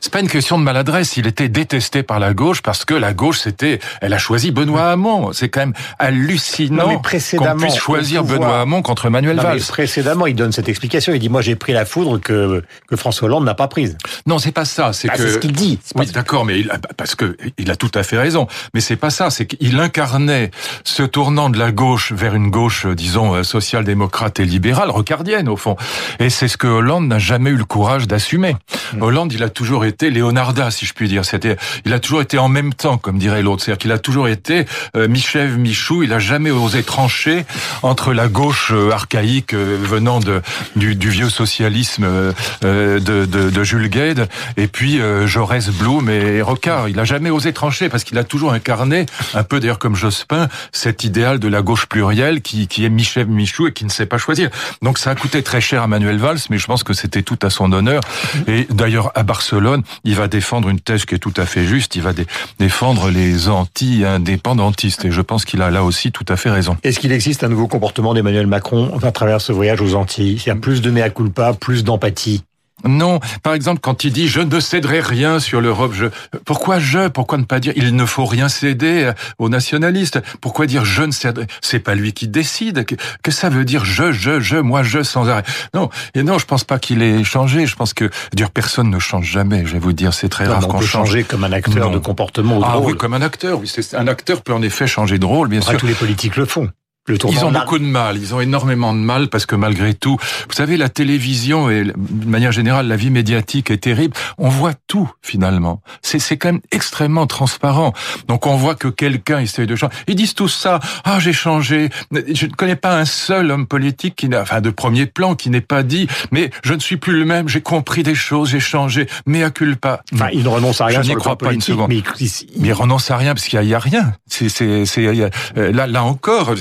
C'est 0.00 0.12
pas 0.12 0.20
une 0.20 0.28
question 0.28 0.58
de 0.58 0.64
maladresse. 0.64 1.16
Il 1.16 1.26
était 1.26 1.48
détesté 1.48 2.02
par 2.02 2.18
la 2.18 2.34
gauche 2.34 2.62
parce 2.62 2.84
que 2.84 2.94
la 2.94 3.12
gauche, 3.12 3.38
c'était, 3.40 3.78
elle 4.00 4.12
a 4.14 4.18
choisi 4.18 4.50
Benoît 4.50 4.90
Hamon. 4.90 5.32
C'est 5.32 5.48
quand 5.48 5.60
même 5.60 5.74
hallucinant 5.98 6.98
qu'on 6.98 7.56
puisse 7.56 7.76
choisir 7.76 8.24
Benoît 8.24 8.60
Hamon 8.60 8.82
contre 8.82 9.10
Manuel 9.10 9.36
non, 9.36 9.42
Valls. 9.42 9.60
précédemment, 9.68 10.26
il 10.26 10.34
donne 10.34 10.52
cette 10.52 10.68
explication. 10.68 11.12
Il 11.12 11.18
dit, 11.18 11.28
moi, 11.28 11.42
j'ai 11.42 11.56
pris 11.56 11.72
la 11.72 11.84
foudre 11.84 12.18
que, 12.18 12.62
que 12.88 12.96
François 12.96 13.26
Hollande 13.26 13.44
n'a 13.44 13.54
pas 13.54 13.68
prise. 13.68 13.96
Non, 14.26 14.38
c'est 14.38 14.52
pas 14.52 14.64
ça. 14.64 14.92
C'est 14.92 15.08
bah, 15.08 15.14
que. 15.16 15.28
ce 15.28 15.38
qu'il 15.38 15.52
dit. 15.52 15.78
Oui, 15.94 16.06
d'accord, 16.06 16.44
mais 16.44 16.60
il, 16.60 16.70
parce 16.96 17.14
que 17.14 17.36
il 17.58 17.70
a 17.70 17.76
tout 17.76 17.90
à 17.94 18.02
fait 18.02 18.18
raison. 18.18 18.46
Mais 18.74 18.80
c'est 18.80 18.96
pas 18.96 19.10
ça. 19.10 19.30
C'est 19.30 19.46
qu'il 19.46 19.78
incarnait 19.78 20.50
ce 20.84 21.02
tournant 21.02 21.50
de 21.50 21.58
la 21.58 21.72
gauche 21.72 22.12
vers 22.12 22.34
une 22.34 22.50
gauche, 22.50 22.86
disons, 22.86 23.34
euh, 23.34 23.42
social-démocrate 23.42 24.40
et 24.40 24.44
libérale, 24.44 24.90
rocardienne, 24.90 25.48
au 25.48 25.56
fond. 25.56 25.76
Et 26.18 26.30
c'est 26.30 26.48
ce 26.48 26.56
que 26.56 26.66
Hollande 26.66 27.08
n'a 27.08 27.18
jamais 27.18 27.50
eu 27.50 27.56
le 27.56 27.64
courage 27.64 28.06
d'assumer. 28.06 28.56
Mmh. 28.94 29.02
Hollande, 29.02 29.32
il 29.32 29.42
a 29.42 29.47
toujours 29.48 29.84
été 29.84 30.10
Leonarda, 30.10 30.70
si 30.70 30.86
je 30.86 30.94
puis 30.94 31.08
dire. 31.08 31.24
C'était, 31.24 31.56
il 31.84 31.92
a 31.92 31.98
toujours 31.98 32.22
été 32.22 32.38
en 32.38 32.48
même 32.48 32.74
temps, 32.74 32.98
comme 32.98 33.18
dirait 33.18 33.42
l'autre. 33.42 33.62
C'est-à-dire 33.62 33.78
qu'il 33.78 33.92
a 33.92 33.98
toujours 33.98 34.28
été 34.28 34.66
euh, 34.96 35.08
Michel 35.08 35.56
Michou. 35.56 36.02
Il 36.02 36.12
a 36.12 36.18
jamais 36.18 36.50
osé 36.50 36.82
trancher 36.82 37.44
entre 37.82 38.12
la 38.12 38.28
gauche 38.28 38.72
euh, 38.72 38.90
archaïque 38.90 39.54
euh, 39.54 39.78
venant 39.80 40.20
de 40.20 40.42
du, 40.76 40.94
du, 40.94 41.10
vieux 41.10 41.30
socialisme 41.30 42.04
euh, 42.04 42.32
de, 42.62 43.24
de, 43.24 43.50
de, 43.50 43.64
Jules 43.64 43.88
Gued 43.88 44.28
et 44.56 44.68
puis 44.68 45.00
Jaurès, 45.26 45.68
Blum 45.70 46.08
et 46.08 46.42
Rocard. 46.42 46.88
Il 46.88 46.98
a 47.00 47.04
jamais 47.04 47.30
osé 47.30 47.52
trancher 47.52 47.88
parce 47.88 48.04
qu'il 48.04 48.18
a 48.18 48.24
toujours 48.24 48.52
incarné, 48.52 49.06
un 49.34 49.42
peu 49.42 49.60
d'ailleurs 49.60 49.78
comme 49.78 49.94
Jospin, 49.94 50.48
cet 50.72 51.04
idéal 51.04 51.38
de 51.38 51.48
la 51.48 51.62
gauche 51.62 51.86
plurielle 51.86 52.40
qui, 52.40 52.68
qui 52.68 52.84
est 52.84 52.88
Michel 52.88 53.26
Michou 53.26 53.66
et 53.66 53.72
qui 53.72 53.84
ne 53.84 53.90
sait 53.90 54.06
pas 54.06 54.18
choisir. 54.18 54.50
Donc 54.82 54.98
ça 54.98 55.10
a 55.10 55.14
coûté 55.14 55.42
très 55.42 55.60
cher 55.60 55.82
à 55.82 55.86
Manuel 55.86 56.18
Valls, 56.18 56.38
mais 56.50 56.58
je 56.58 56.66
pense 56.66 56.82
que 56.82 56.92
c'était 56.92 57.22
tout 57.22 57.38
à 57.42 57.50
son 57.50 57.72
honneur. 57.72 58.02
Et 58.46 58.66
d'ailleurs 58.70 59.12
à 59.14 59.22
Barcelone, 59.38 59.84
il 60.02 60.16
va 60.16 60.26
défendre 60.26 60.68
une 60.68 60.80
thèse 60.80 61.04
qui 61.04 61.14
est 61.14 61.18
tout 61.18 61.32
à 61.36 61.46
fait 61.46 61.64
juste. 61.64 61.94
Il 61.94 62.02
va 62.02 62.10
défendre 62.58 63.08
les 63.08 63.48
anti-indépendantistes. 63.48 65.04
Et 65.04 65.12
je 65.12 65.20
pense 65.20 65.44
qu'il 65.44 65.62
a 65.62 65.70
là 65.70 65.84
aussi 65.84 66.10
tout 66.10 66.24
à 66.28 66.36
fait 66.36 66.50
raison. 66.50 66.76
Est-ce 66.82 66.98
qu'il 66.98 67.12
existe 67.12 67.44
un 67.44 67.48
nouveau 67.48 67.68
comportement 67.68 68.14
d'Emmanuel 68.14 68.48
Macron 68.48 68.98
à 69.00 69.12
travers 69.12 69.40
ce 69.40 69.52
voyage 69.52 69.80
aux 69.80 69.94
Antilles? 69.94 70.42
Il 70.44 70.48
y 70.48 70.50
a 70.50 70.56
plus 70.56 70.82
de 70.82 70.90
mea 70.90 71.08
culpa, 71.10 71.52
plus 71.52 71.84
d'empathie? 71.84 72.42
Non, 72.84 73.20
par 73.42 73.54
exemple, 73.54 73.80
quand 73.80 74.04
il 74.04 74.12
dit 74.12 74.28
je 74.28 74.40
ne 74.40 74.60
céderai 74.60 75.00
rien 75.00 75.40
sur 75.40 75.60
l'Europe, 75.60 75.92
je 75.94 76.06
pourquoi 76.44 76.78
je 76.78 77.08
Pourquoi 77.08 77.38
ne 77.38 77.44
pas 77.44 77.60
dire 77.60 77.72
il 77.76 77.94
ne 77.94 78.04
faut 78.04 78.24
rien 78.24 78.48
céder 78.48 79.12
aux 79.38 79.48
nationalistes? 79.48 80.20
Pourquoi 80.40 80.66
dire 80.66 80.84
je 80.84 81.02
ne 81.02 81.10
céderai 81.10 81.46
C'est 81.60 81.80
pas 81.80 81.94
lui 81.94 82.12
qui 82.12 82.28
décide. 82.28 82.84
Que, 82.84 82.94
que, 83.22 83.30
ça 83.30 83.48
veut 83.48 83.64
dire 83.64 83.84
je, 83.84 84.12
je, 84.12 84.40
je, 84.40 84.56
moi, 84.56 84.82
je 84.82 85.02
sans 85.02 85.28
arrêt? 85.28 85.42
Non, 85.74 85.90
et 86.14 86.22
non, 86.22 86.38
je 86.38 86.46
pense 86.46 86.64
pas 86.64 86.78
qu'il 86.78 87.02
ait 87.02 87.24
changé. 87.24 87.66
Je 87.66 87.74
pense 87.76 87.94
que 87.94 88.10
dire 88.32 88.50
personne 88.50 88.90
ne 88.90 88.98
change 88.98 89.26
jamais. 89.26 89.66
Je 89.66 89.72
vais 89.72 89.78
vous 89.78 89.92
dire, 89.92 90.14
c'est 90.14 90.28
très 90.28 90.46
non, 90.46 90.52
rare 90.52 90.68
qu'on 90.68 90.80
change. 90.80 91.08
changer 91.08 91.24
comme 91.24 91.44
un 91.44 91.52
acteur 91.52 91.88
non. 91.88 91.94
de 91.94 91.98
comportement. 91.98 92.60
ah 92.64 92.74
drôle. 92.74 92.92
oui, 92.92 92.98
comme 92.98 93.14
un 93.14 93.22
acteur. 93.22 93.58
Oui, 93.60 93.72
un 93.94 94.06
acteur 94.06 94.42
peut 94.42 94.52
en 94.52 94.62
effet 94.62 94.86
changer 94.86 95.18
de 95.18 95.26
rôle, 95.26 95.48
bien 95.48 95.60
Après, 95.60 95.72
sûr. 95.72 95.80
Tous 95.80 95.86
les 95.86 95.94
politiques 95.94 96.36
le 96.36 96.46
font. 96.46 96.68
Ils 97.08 97.44
ont 97.44 97.52
beaucoup 97.52 97.78
de 97.78 97.84
mal, 97.84 98.16
ils 98.18 98.34
ont 98.34 98.40
énormément 98.40 98.92
de 98.92 98.98
mal 98.98 99.28
parce 99.28 99.46
que 99.46 99.56
malgré 99.56 99.94
tout, 99.94 100.16
vous 100.48 100.54
savez, 100.54 100.76
la 100.76 100.88
télévision 100.88 101.70
et 101.70 101.84
de 101.84 102.26
manière 102.26 102.52
générale 102.52 102.86
la 102.88 102.96
vie 102.96 103.10
médiatique 103.10 103.70
est 103.70 103.78
terrible. 103.78 104.14
On 104.38 104.48
voit 104.48 104.74
tout 104.86 105.10
finalement. 105.22 105.82
C'est 106.02 106.18
c'est 106.18 106.36
quand 106.36 106.52
même 106.52 106.60
extrêmement 106.70 107.26
transparent. 107.26 107.92
Donc 108.26 108.46
on 108.46 108.56
voit 108.56 108.74
que 108.74 108.88
quelqu'un 108.88 109.40
essaye 109.40 109.66
de 109.66 109.76
changer. 109.76 109.94
Ils 110.06 110.16
disent 110.16 110.34
tout 110.34 110.48
ça. 110.48 110.80
Ah 111.04 111.18
j'ai 111.20 111.32
changé. 111.32 111.90
Je 112.12 112.46
ne 112.46 112.52
connais 112.52 112.76
pas 112.76 112.98
un 112.98 113.04
seul 113.04 113.50
homme 113.50 113.66
politique 113.66 114.16
qui 114.16 114.28
n'a, 114.28 114.42
enfin 114.42 114.60
de 114.60 114.70
premier 114.70 115.06
plan, 115.06 115.34
qui 115.34 115.50
n'ait 115.50 115.60
pas 115.60 115.82
dit. 115.82 116.08
Mais 116.30 116.50
je 116.62 116.74
ne 116.74 116.80
suis 116.80 116.96
plus 116.96 117.18
le 117.18 117.24
même. 117.24 117.48
J'ai 117.48 117.60
compris 117.60 118.02
des 118.02 118.14
choses. 118.14 118.50
J'ai 118.50 118.60
changé. 118.60 119.06
Mais 119.26 119.42
à 119.42 119.50
culpa. 119.50 120.02
Enfin, 120.14 120.28
il 120.32 120.42
ne 120.42 120.48
renonce 120.48 120.80
à 120.80 120.86
rien. 120.86 121.02
Je 121.02 121.10
n'y 121.10 121.14
crois 121.14 121.36
pas 121.36 121.52
une 121.52 121.60
seconde. 121.60 121.88
Mais 121.88 122.02
il, 122.20 122.30
mais 122.58 122.68
il 122.68 122.72
renonce 122.72 123.10
à 123.10 123.16
rien 123.16 123.34
parce 123.34 123.46
qu'il 123.46 123.60
y, 123.62 123.66
y, 123.66 123.74
a 123.74 123.78
rien. 123.78 124.12
C'est 124.26 124.48
c'est 124.48 124.86
c'est 124.86 125.30
là 125.56 125.86
là 125.86 126.04
encore 126.04 126.54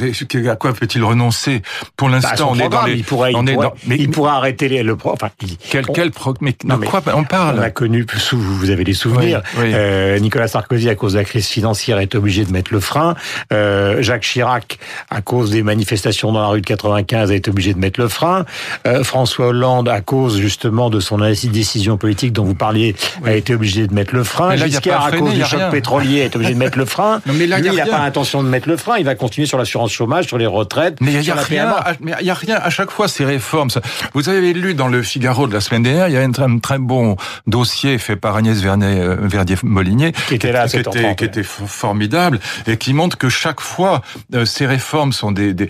à 0.47 0.55
quoi 0.55 0.73
peut-il 0.73 1.03
renoncer 1.03 1.61
Pour 1.95 2.09
l'instant, 2.09 2.29
bah, 2.37 2.45
on 2.49 2.59
est 2.59 2.69
dans 2.69 2.83
les. 2.83 2.93
Il 2.93 3.03
pourrait, 3.03 3.31
on 3.35 3.43
il 3.43 3.49
est 3.49 3.53
pourrait, 3.53 3.67
dans, 3.67 3.73
mais, 3.87 3.95
il 3.97 4.09
pourrait 4.09 4.31
arrêter 4.31 4.67
les, 4.69 4.83
le 4.83 4.95
pro. 4.95 5.11
Enfin, 5.13 5.29
il, 5.41 5.57
quel 5.57 5.85
quel 5.85 6.11
pro, 6.11 6.33
mais 6.41 6.55
non, 6.63 6.77
de 6.77 6.85
quoi 6.85 7.01
on 7.13 7.23
parle 7.23 7.59
On 7.59 7.61
a 7.61 7.69
connu, 7.69 8.05
vous 8.33 8.69
avez 8.69 8.83
des 8.83 8.93
souvenirs. 8.93 9.41
Oui, 9.55 9.65
oui. 9.65 9.71
Euh, 9.73 10.19
Nicolas 10.19 10.47
Sarkozy, 10.47 10.89
à 10.89 10.95
cause 10.95 11.13
de 11.13 11.19
la 11.19 11.23
crise 11.23 11.47
financière, 11.47 11.99
est 11.99 12.15
obligé 12.15 12.45
de 12.45 12.51
mettre 12.51 12.73
le 12.73 12.79
frein. 12.79 13.15
Euh, 13.53 14.01
Jacques 14.01 14.23
Chirac, 14.23 14.79
à 15.09 15.21
cause 15.21 15.51
des 15.51 15.63
manifestations 15.63 16.31
dans 16.31 16.41
la 16.41 16.47
rue 16.47 16.61
de 16.61 16.65
95, 16.65 17.31
a 17.31 17.35
été 17.35 17.49
obligé 17.49 17.73
de 17.73 17.79
mettre 17.79 17.99
le 17.99 18.07
frein. 18.07 18.45
Euh, 18.85 19.03
François 19.03 19.47
Hollande, 19.47 19.89
à 19.89 20.01
cause 20.01 20.37
justement 20.37 20.89
de 20.89 20.99
son 20.99 21.17
décision 21.17 21.97
politique 21.97 22.33
dont 22.33 22.43
vous 22.43 22.55
parliez, 22.55 22.95
oui. 23.23 23.29
a 23.29 23.35
été 23.35 23.53
obligé 23.53 23.87
de 23.87 23.93
mettre 23.93 24.15
le 24.15 24.23
frein. 24.23 24.55
Là, 24.55 24.67
Giscard, 24.67 25.05
à 25.05 25.11
cause 25.11 25.33
du 25.33 25.43
choc 25.43 25.61
pétrolier, 25.71 26.19
est 26.19 26.35
obligé 26.35 26.53
de 26.53 26.59
mettre 26.59 26.77
le 26.77 26.85
frein. 26.85 27.21
Non, 27.27 27.33
mais 27.33 27.47
là, 27.47 27.59
Lui, 27.59 27.69
il 27.69 27.75
n'a 27.75 27.85
pas 27.85 27.99
l'intention 27.99 28.41
de 28.41 28.47
mettre 28.47 28.69
le 28.69 28.77
frein. 28.77 28.95
Il 28.97 29.05
va 29.05 29.15
continuer 29.15 29.47
sur 29.47 29.57
l'assurance 29.57 29.91
chômage, 29.91 30.26
sur 30.27 30.37
les 30.37 30.45
retraites. 30.45 30.99
Mais 31.01 31.13
il 31.13 31.19
y 31.21 31.23
sur 31.25 31.37
a 31.37 31.41
rien. 31.41 31.67
À- 31.69 31.93
Mais 32.01 32.13
il 32.19 32.25
y 32.25 32.29
a 32.29 32.33
rien. 32.33 32.55
À 32.61 32.69
chaque 32.69 32.91
fois, 32.91 33.07
ces 33.07 33.25
réformes. 33.25 33.69
Vous 34.13 34.29
avez 34.29 34.53
lu 34.53 34.73
dans 34.73 34.87
le 34.87 35.01
Figaro 35.03 35.47
de 35.47 35.53
la 35.53 35.61
semaine 35.61 35.83
dernière, 35.83 36.07
il 36.09 36.13
y 36.13 36.17
a 36.17 36.21
un 36.21 36.31
très, 36.31 36.43
un 36.43 36.59
très 36.59 36.77
bon 36.77 37.15
dossier 37.47 37.97
fait 37.97 38.15
par 38.15 38.35
Agnès 38.35 38.57
euh, 38.63 39.15
Verdier-Molinier, 39.19 40.11
Qui 40.27 40.35
était 40.35 40.51
là 40.51 40.67
qui 40.67 40.77
7h30, 40.77 40.97
était, 40.99 41.15
qui 41.15 41.23
était 41.25 41.43
formidable 41.43 42.39
et 42.65 42.77
qui 42.77 42.93
montre 42.93 43.17
que 43.17 43.29
chaque 43.29 43.61
fois, 43.61 44.01
euh, 44.33 44.45
ces 44.45 44.65
réformes 44.65 45.13
sont 45.13 45.31
des, 45.31 45.53
des 45.53 45.69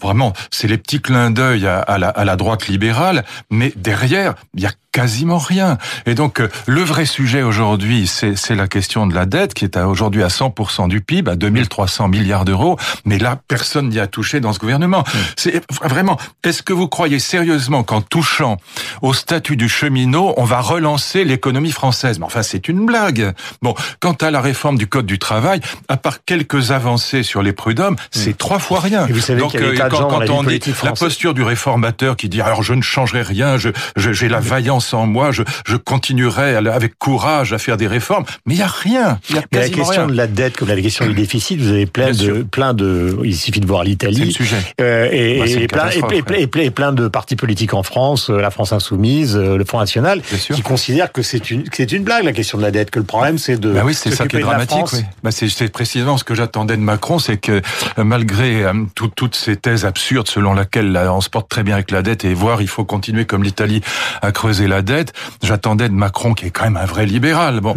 vraiment, 0.00 0.32
c'est 0.50 0.68
les 0.68 0.78
petits 0.78 1.00
clins 1.00 1.30
d'œil 1.30 1.66
à, 1.66 1.78
à 1.80 1.98
la, 1.98 2.08
à 2.08 2.24
la 2.24 2.36
droite 2.36 2.68
libérale, 2.68 3.24
mais 3.50 3.72
derrière, 3.76 4.34
il 4.54 4.62
y 4.62 4.66
a 4.66 4.70
quasiment 4.92 5.38
rien. 5.38 5.78
Et 6.06 6.14
donc, 6.14 6.40
euh, 6.40 6.48
le 6.66 6.82
vrai 6.82 7.06
sujet 7.06 7.42
aujourd'hui, 7.42 8.06
c'est 8.06 8.54
la 8.54 8.68
question 8.68 9.06
de 9.06 9.14
la 9.14 9.26
dette 9.26 9.54
qui 9.54 9.64
est 9.64 9.76
aujourd'hui 9.78 10.22
à 10.22 10.28
100% 10.28 10.88
du 10.88 11.00
PIB, 11.00 11.30
à 11.30 11.34
2300 11.36 12.08
milliards 12.08 12.44
d'euros. 12.44 12.78
Mais 13.04 13.18
là, 13.18 13.40
personne 13.48 13.88
n'y 13.88 13.98
a 13.98 14.06
touché 14.06 14.40
dans 14.40 14.52
ce 14.52 14.58
gouvernement. 14.58 15.04
C'est 15.36 15.62
vraiment. 15.82 16.18
Est-ce 16.44 16.62
que 16.62 16.72
vous 16.72 16.88
croyez 16.88 17.18
sérieusement 17.18 17.82
qu'en 17.82 18.00
touchant 18.02 18.58
au 19.00 19.14
statut 19.14 19.56
du 19.56 19.68
cheminot, 19.68 20.34
on 20.36 20.44
va 20.44 20.60
relancer 20.60 21.24
l'économie 21.24 21.72
française? 21.72 22.18
Mais 22.18 22.26
enfin, 22.26 22.42
c'est 22.42 22.68
une 22.68 22.84
blague. 22.86 23.32
Bon, 23.62 23.74
quant 24.00 24.12
à 24.20 24.30
la 24.30 24.40
réforme 24.40 24.76
du 24.76 24.86
code 24.86 25.06
du 25.06 25.18
travail, 25.18 25.60
à 25.88 25.96
part 25.96 26.24
quelques 26.24 26.70
avancées 26.70 27.22
sur 27.22 27.42
les 27.42 27.52
prud'hommes, 27.52 27.96
c'est 28.10 28.36
trois 28.36 28.58
fois 28.58 28.80
rien. 28.80 29.06
Et 29.06 29.12
vous 29.12 29.20
savez 29.20 29.40
Donc, 29.40 29.54
y 29.54 29.58
a 29.58 29.60
euh, 29.60 29.72
de 29.72 29.78
quand, 29.78 29.96
gens 29.96 30.08
quand 30.08 30.18
la 30.20 30.32
on 30.32 30.42
dit 30.42 30.60
la 30.82 30.92
posture 30.92 31.34
du 31.34 31.42
réformateur 31.42 32.16
qui 32.16 32.28
dit 32.28 32.40
alors 32.42 32.62
je 32.62 32.74
ne 32.74 32.82
changerai 32.82 33.22
rien, 33.22 33.56
je 33.56 33.70
je- 33.96 34.12
j'ai 34.12 34.28
la 34.28 34.40
vaillance 34.40 34.81
sans 34.82 35.06
moi, 35.06 35.32
je, 35.32 35.42
je 35.66 35.76
continuerai 35.76 36.56
avec 36.56 36.98
courage 36.98 37.52
à 37.52 37.58
faire 37.58 37.76
des 37.76 37.86
réformes. 37.86 38.24
Mais 38.46 38.54
il 38.54 38.60
y 38.60 38.62
a 38.62 38.66
rien. 38.66 39.18
Y 39.30 39.38
a 39.38 39.42
mais 39.52 39.60
la 39.60 39.68
question 39.68 40.06
de 40.06 40.14
la 40.14 40.26
dette, 40.26 40.56
comme 40.56 40.68
la 40.68 40.80
question 40.80 41.06
du 41.06 41.14
déficit, 41.14 41.60
vous 41.60 41.70
avez 41.70 41.86
plein 41.86 42.12
de, 42.12 42.42
plein 42.42 42.74
de. 42.74 43.18
Il 43.24 43.36
suffit 43.36 43.60
de 43.60 43.66
voir 43.66 43.84
l'Italie. 43.84 44.36
Euh, 44.80 45.08
et, 45.10 45.38
bah, 45.38 45.46
et, 45.48 46.22
plein, 46.22 46.36
et, 46.36 46.70
plein, 46.70 46.92
de 46.92 47.08
partis 47.08 47.36
politiques 47.36 47.74
en 47.74 47.82
France, 47.82 48.30
euh, 48.30 48.40
la 48.40 48.50
France 48.50 48.72
insoumise, 48.72 49.36
euh, 49.36 49.56
le 49.56 49.64
Front 49.64 49.80
national, 49.80 50.22
qui 50.22 50.62
considèrent 50.62 51.12
que 51.12 51.22
c'est 51.22 51.50
une, 51.50 51.64
c'est 51.72 51.92
une 51.92 52.04
blague 52.04 52.24
la 52.24 52.32
question 52.32 52.58
de 52.58 52.62
la 52.62 52.70
dette, 52.70 52.90
que 52.90 52.98
le 52.98 53.04
problème 53.04 53.38
c'est 53.38 53.56
de. 53.56 53.72
Bah 53.72 53.82
oui, 53.84 53.94
c'est 53.94 54.10
ça 54.10 54.26
qui 54.26 54.36
est 54.36 54.40
dramatique. 54.40 54.92
Oui. 54.92 55.00
Bah 55.22 55.30
c'est 55.30 55.72
précisément 55.72 56.18
ce 56.18 56.24
que 56.24 56.34
j'attendais 56.34 56.76
de 56.76 56.82
Macron, 56.82 57.18
c'est 57.18 57.36
que 57.36 57.62
malgré 57.96 58.64
toutes 58.94 59.36
ces 59.36 59.56
thèses 59.56 59.84
absurdes 59.84 60.28
selon 60.28 60.54
laquelle 60.54 60.96
on 61.10 61.20
se 61.20 61.30
porte 61.30 61.48
très 61.48 61.62
bien 61.62 61.74
avec 61.74 61.90
la 61.90 62.02
dette 62.02 62.24
et 62.24 62.34
voir 62.34 62.62
il 62.62 62.68
faut 62.68 62.84
continuer 62.84 63.24
comme 63.24 63.42
l'Italie 63.42 63.80
à 64.20 64.32
creuser 64.32 64.66
la 64.72 64.82
dette, 64.82 65.12
j'attendais 65.42 65.88
de 65.88 65.94
Macron 65.94 66.34
qui 66.34 66.46
est 66.46 66.50
quand 66.50 66.64
même 66.64 66.76
un 66.76 66.86
vrai 66.86 67.06
libéral, 67.06 67.60
bon, 67.60 67.74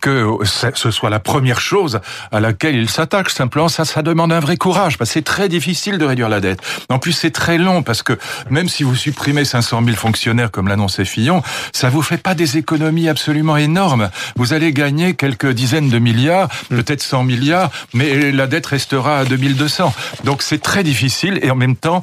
que 0.00 0.38
ce 0.44 0.90
soit 0.90 1.10
la 1.10 1.20
première 1.20 1.60
chose 1.60 2.00
à 2.30 2.40
laquelle 2.40 2.76
il 2.76 2.88
s'attaque. 2.88 3.30
Simplement, 3.30 3.68
ça, 3.68 3.84
ça 3.84 4.02
demande 4.02 4.32
un 4.32 4.40
vrai 4.40 4.56
courage, 4.56 4.98
parce 4.98 5.10
que 5.10 5.14
c'est 5.14 5.22
très 5.22 5.48
difficile 5.48 5.98
de 5.98 6.04
réduire 6.04 6.28
la 6.28 6.40
dette. 6.40 6.60
En 6.88 6.98
plus, 6.98 7.12
c'est 7.12 7.30
très 7.30 7.58
long, 7.58 7.82
parce 7.82 8.02
que 8.02 8.18
même 8.50 8.68
si 8.68 8.82
vous 8.82 8.94
supprimez 8.94 9.44
500 9.44 9.82
000 9.84 9.96
fonctionnaires, 9.96 10.50
comme 10.50 10.68
l'annonçait 10.68 11.04
Fillon, 11.04 11.42
ça 11.72 11.88
vous 11.88 12.02
fait 12.02 12.18
pas 12.18 12.34
des 12.34 12.56
économies 12.56 13.08
absolument 13.08 13.56
énormes. 13.56 14.10
Vous 14.36 14.52
allez 14.52 14.72
gagner 14.72 15.14
quelques 15.14 15.50
dizaines 15.50 15.88
de 15.88 15.98
milliards, 15.98 16.48
mm. 16.70 16.76
peut-être 16.76 17.02
100 17.02 17.24
milliards, 17.24 17.70
mais 17.94 18.30
la 18.32 18.46
dette 18.46 18.66
restera 18.66 19.18
à 19.18 19.24
2200. 19.24 19.94
Donc 20.24 20.42
c'est 20.42 20.62
très 20.62 20.84
difficile, 20.84 21.38
et 21.42 21.50
en 21.50 21.56
même 21.56 21.76
temps, 21.76 22.02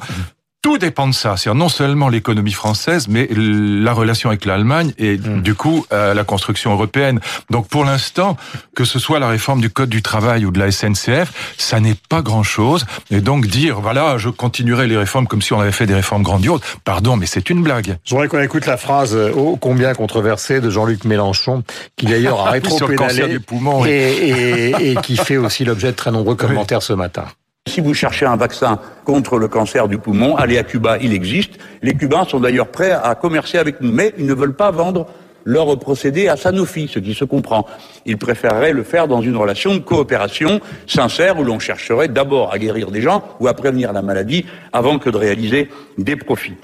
tout 0.64 0.78
dépend 0.78 1.06
de 1.06 1.12
ça. 1.12 1.36
C'est 1.36 1.52
non 1.52 1.68
seulement 1.68 2.08
l'économie 2.08 2.54
française, 2.54 3.06
mais 3.06 3.28
la 3.30 3.92
relation 3.92 4.30
avec 4.30 4.46
l'Allemagne 4.46 4.94
et 4.96 5.18
mm. 5.18 5.42
du 5.42 5.54
coup 5.54 5.84
euh, 5.92 6.14
la 6.14 6.24
construction 6.24 6.72
européenne. 6.72 7.20
Donc 7.50 7.68
pour 7.68 7.84
l'instant, 7.84 8.38
que 8.74 8.86
ce 8.86 8.98
soit 8.98 9.18
la 9.18 9.28
réforme 9.28 9.60
du 9.60 9.68
code 9.68 9.90
du 9.90 10.00
travail 10.00 10.46
ou 10.46 10.50
de 10.50 10.58
la 10.58 10.70
SNCF, 10.70 11.54
ça 11.58 11.80
n'est 11.80 11.96
pas 12.08 12.22
grand-chose. 12.22 12.86
Et 13.10 13.20
donc 13.20 13.46
dire 13.46 13.82
voilà, 13.82 14.16
je 14.16 14.30
continuerai 14.30 14.86
les 14.86 14.96
réformes 14.96 15.26
comme 15.26 15.42
si 15.42 15.52
on 15.52 15.60
avait 15.60 15.70
fait 15.70 15.84
des 15.84 15.94
réformes 15.94 16.22
grandioses, 16.22 16.62
pardon, 16.82 17.18
mais 17.18 17.26
c'est 17.26 17.50
une 17.50 17.62
blague. 17.62 17.98
Je 18.02 18.14
voudrais 18.14 18.28
qu'on 18.28 18.40
écoute 18.40 18.64
la 18.64 18.78
phrase 18.78 19.14
oh 19.36 19.58
combien 19.60 19.92
controversée 19.92 20.62
de 20.62 20.70
Jean-Luc 20.70 21.04
Mélenchon, 21.04 21.62
qui 21.96 22.06
d'ailleurs 22.06 22.40
a 22.40 22.50
rétro-pédalé 22.52 23.38
et, 23.86 23.90
et, 23.90 24.92
et 24.92 24.96
qui 24.96 25.18
fait 25.18 25.36
aussi 25.36 25.66
l'objet 25.66 25.88
de 25.88 25.96
très 25.96 26.10
nombreux 26.10 26.36
commentaires 26.36 26.82
ce 26.82 26.94
matin. 26.94 27.26
Si 27.74 27.80
vous 27.80 27.94
cherchez 27.94 28.26
un 28.26 28.36
vaccin 28.36 28.78
contre 29.04 29.38
le 29.38 29.48
cancer 29.48 29.88
du 29.88 29.98
poumon, 29.98 30.36
allez 30.36 30.58
à 30.58 30.62
Cuba, 30.62 30.98
il 31.00 31.12
existe. 31.12 31.54
Les 31.82 31.94
Cubains 31.94 32.24
sont 32.24 32.38
d'ailleurs 32.38 32.68
prêts 32.68 32.92
à 32.92 33.14
commercer 33.14 33.58
avec 33.58 33.80
nous, 33.80 33.90
mais 33.90 34.14
ils 34.18 34.26
ne 34.26 34.34
veulent 34.34 34.54
pas 34.54 34.70
vendre 34.70 35.08
leur 35.44 35.76
procédé 35.78 36.28
à 36.28 36.36
Sanofi, 36.36 36.88
ce 36.88 36.98
qui 36.98 37.14
se 37.14 37.24
comprend. 37.24 37.66
Ils 38.06 38.18
préféreraient 38.18 38.72
le 38.72 38.84
faire 38.84 39.08
dans 39.08 39.22
une 39.22 39.36
relation 39.36 39.74
de 39.74 39.80
coopération 39.80 40.60
sincère 40.86 41.38
où 41.40 41.42
l'on 41.42 41.58
chercherait 41.58 42.08
d'abord 42.08 42.52
à 42.52 42.58
guérir 42.58 42.90
des 42.90 43.00
gens 43.00 43.24
ou 43.40 43.48
à 43.48 43.54
prévenir 43.54 43.92
la 43.92 44.02
maladie 44.02 44.46
avant 44.72 44.98
que 44.98 45.10
de 45.10 45.16
réaliser 45.16 45.68
des 45.98 46.16
profits. 46.16 46.54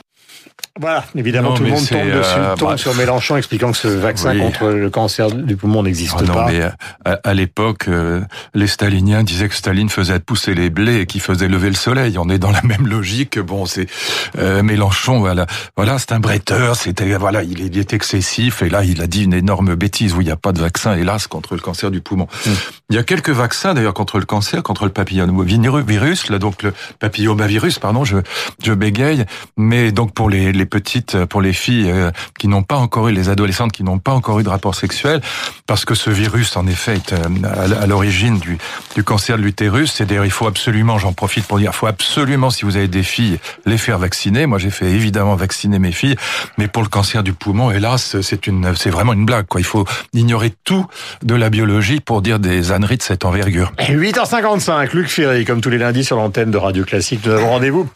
Voilà, 0.79 1.05
évidemment, 1.17 1.53
tout 1.55 1.65
le 1.65 1.71
monde 1.71 1.87
tombe, 1.87 2.07
dessus, 2.07 2.35
euh, 2.37 2.55
tombe 2.55 2.77
sur 2.77 2.95
Mélenchon 2.95 3.37
expliquant 3.37 3.73
que 3.73 3.77
ce 3.77 3.89
vaccin 3.89 4.39
contre 4.39 4.69
le 4.69 4.89
cancer 4.89 5.31
du 5.31 5.57
poumon 5.57 5.83
n'existe 5.83 6.15
ah 6.17 6.33
pas. 6.33 6.47
Mais 6.47 6.61
euh, 6.63 7.17
à, 7.25 7.35
l'époque, 7.35 7.89
euh, 7.89 8.23
les 8.55 8.69
staliniens 8.69 9.25
disaient 9.25 9.49
que 9.49 9.55
Staline 9.55 9.89
faisait 9.89 10.21
pousser 10.21 10.55
les 10.55 10.71
blés 10.71 11.01
et 11.01 11.07
qu'il 11.07 11.21
faisait 11.21 11.49
lever 11.49 11.69
le 11.69 11.75
soleil. 11.75 12.17
On 12.19 12.29
est 12.29 12.39
dans 12.39 12.53
la 12.53 12.63
même 12.63 12.87
logique. 12.87 13.39
Bon, 13.41 13.67
c'est 13.67 13.89
Mélenchon, 14.37 15.19
voilà, 15.19 15.47
voilà, 15.77 15.99
c'est 15.99 16.13
un 16.13 16.21
bretteur. 16.21 16.77
C'était 16.77 17.17
voilà, 17.17 17.43
il 17.43 17.61
est, 17.61 17.67
il 17.67 17.79
est, 17.79 17.93
excessif 17.93 18.63
et 18.63 18.71
là, 18.71 18.85
il 18.85 19.03
a 19.03 19.09
dit 19.09 19.25
une 19.25 19.35
énorme 19.35 19.75
bêtise 19.75 20.15
où 20.15 20.21
il 20.21 20.27
n'y 20.27 20.31
a 20.31 20.37
pas 20.37 20.53
de 20.53 20.61
vaccin, 20.61 20.95
hélas, 20.95 21.27
contre 21.27 21.55
le 21.55 21.61
cancer 21.61 21.91
du 21.91 22.01
poumon. 22.01 22.29
Hmm. 22.47 22.51
Il 22.91 22.97
y 22.97 22.99
a 22.99 23.03
quelques 23.03 23.31
vaccins 23.31 23.75
d'ailleurs 23.75 23.95
contre 23.95 24.21
le 24.21 24.25
cancer, 24.25 24.63
contre 24.63 24.85
le 24.85 24.93
papillomavirus, 24.93 26.31
là 26.31 26.39
donc 26.39 26.63
le 26.63 26.73
papillomavirus, 27.01 27.81
pardon, 27.81 28.05
je 28.05 28.19
je 28.63 28.73
bégaye, 28.73 29.25
mais 29.57 29.91
donc 29.91 30.15
pour 30.15 30.31
les 30.31 30.53
les 30.53 30.67
petites, 30.71 31.15
euh, 31.15 31.27
pour 31.27 31.43
les 31.43 31.53
filles 31.53 31.91
euh, 31.91 32.11
qui 32.39 32.49
n'ont 32.49 32.63
pas 32.63 32.77
encore 32.77 33.09
eu, 33.09 33.13
les 33.13 33.29
adolescentes 33.29 33.73
qui 33.73 33.85
n'ont 33.85 33.99
pas 33.99 34.13
encore 34.13 34.41
eu 34.41 34.43
de 34.43 34.49
rapport 34.49 34.75
sexuel, 34.75 35.21
parce 35.67 35.85
que 35.85 35.95
ce 35.95 36.09
virus, 36.11 36.57
en 36.57 36.67
effet, 36.67 36.95
est 36.95 37.13
euh, 37.13 37.81
à 37.81 37.87
l'origine 37.87 38.39
du, 38.39 38.59
cancer 39.05 39.37
de 39.37 39.43
l'utérus. 39.43 39.93
C'est 39.93 40.07
d'ailleurs, 40.07 40.25
il 40.25 40.31
faut 40.31 40.47
absolument, 40.47 40.99
j'en 40.99 41.13
profite 41.13 41.47
pour 41.47 41.59
dire, 41.59 41.73
il 41.75 41.77
faut 41.77 41.87
absolument, 41.87 42.51
si 42.51 42.65
vous 42.65 42.77
avez 42.77 42.89
des 42.89 43.03
filles, 43.03 43.39
les 43.67 43.79
faire 43.79 43.99
vacciner. 43.99 44.47
Moi, 44.47 44.59
j'ai 44.59 44.71
fait 44.71 44.87
évidemment 44.87 45.35
vacciner 45.35 45.79
mes 45.79 45.93
filles, 45.93 46.17
mais 46.59 46.69
pour 46.69 46.83
le 46.83 46.89
cancer 46.89 47.23
du 47.23 47.33
poumon, 47.33 47.71
hélas, 47.71 48.21
c'est 48.23 48.47
une, 48.47 48.75
c'est 48.77 48.91
vraiment 48.91 49.13
une 49.13 49.27
blague. 49.27 49.47
Quoi. 49.47 49.61
Il 49.61 49.65
faut 49.65 49.87
ignorer 50.13 50.55
tout 50.65 50.87
de 51.23 51.35
la 51.35 51.51
biologie 51.51 52.01
pour 52.01 52.23
dire 52.23 52.39
des 52.39 52.73
âneries 52.73 52.99
de 52.99 53.03
cette 53.03 53.25
envergure. 53.25 53.73
8h55, 53.79 54.95
Luc 54.95 55.09
Ferry, 55.09 55.45
comme 55.45 55.61
tous 55.61 55.71
les 55.71 55.79
lundis 55.79 56.05
sur 56.05 56.17
l'antenne 56.17 56.51
de 56.51 56.59
Radio 56.59 56.85
Classique. 56.85 57.21
Nous 57.25 57.33
avons 57.33 57.51
rendez-vous 57.51 57.89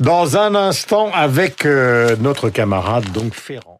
dans 0.00 0.36
un 0.36 0.54
instant 0.54 1.10
avec 1.14 1.66
notre 2.20 2.50
camarade 2.50 3.10
donc 3.12 3.34
Ferrand. 3.34 3.73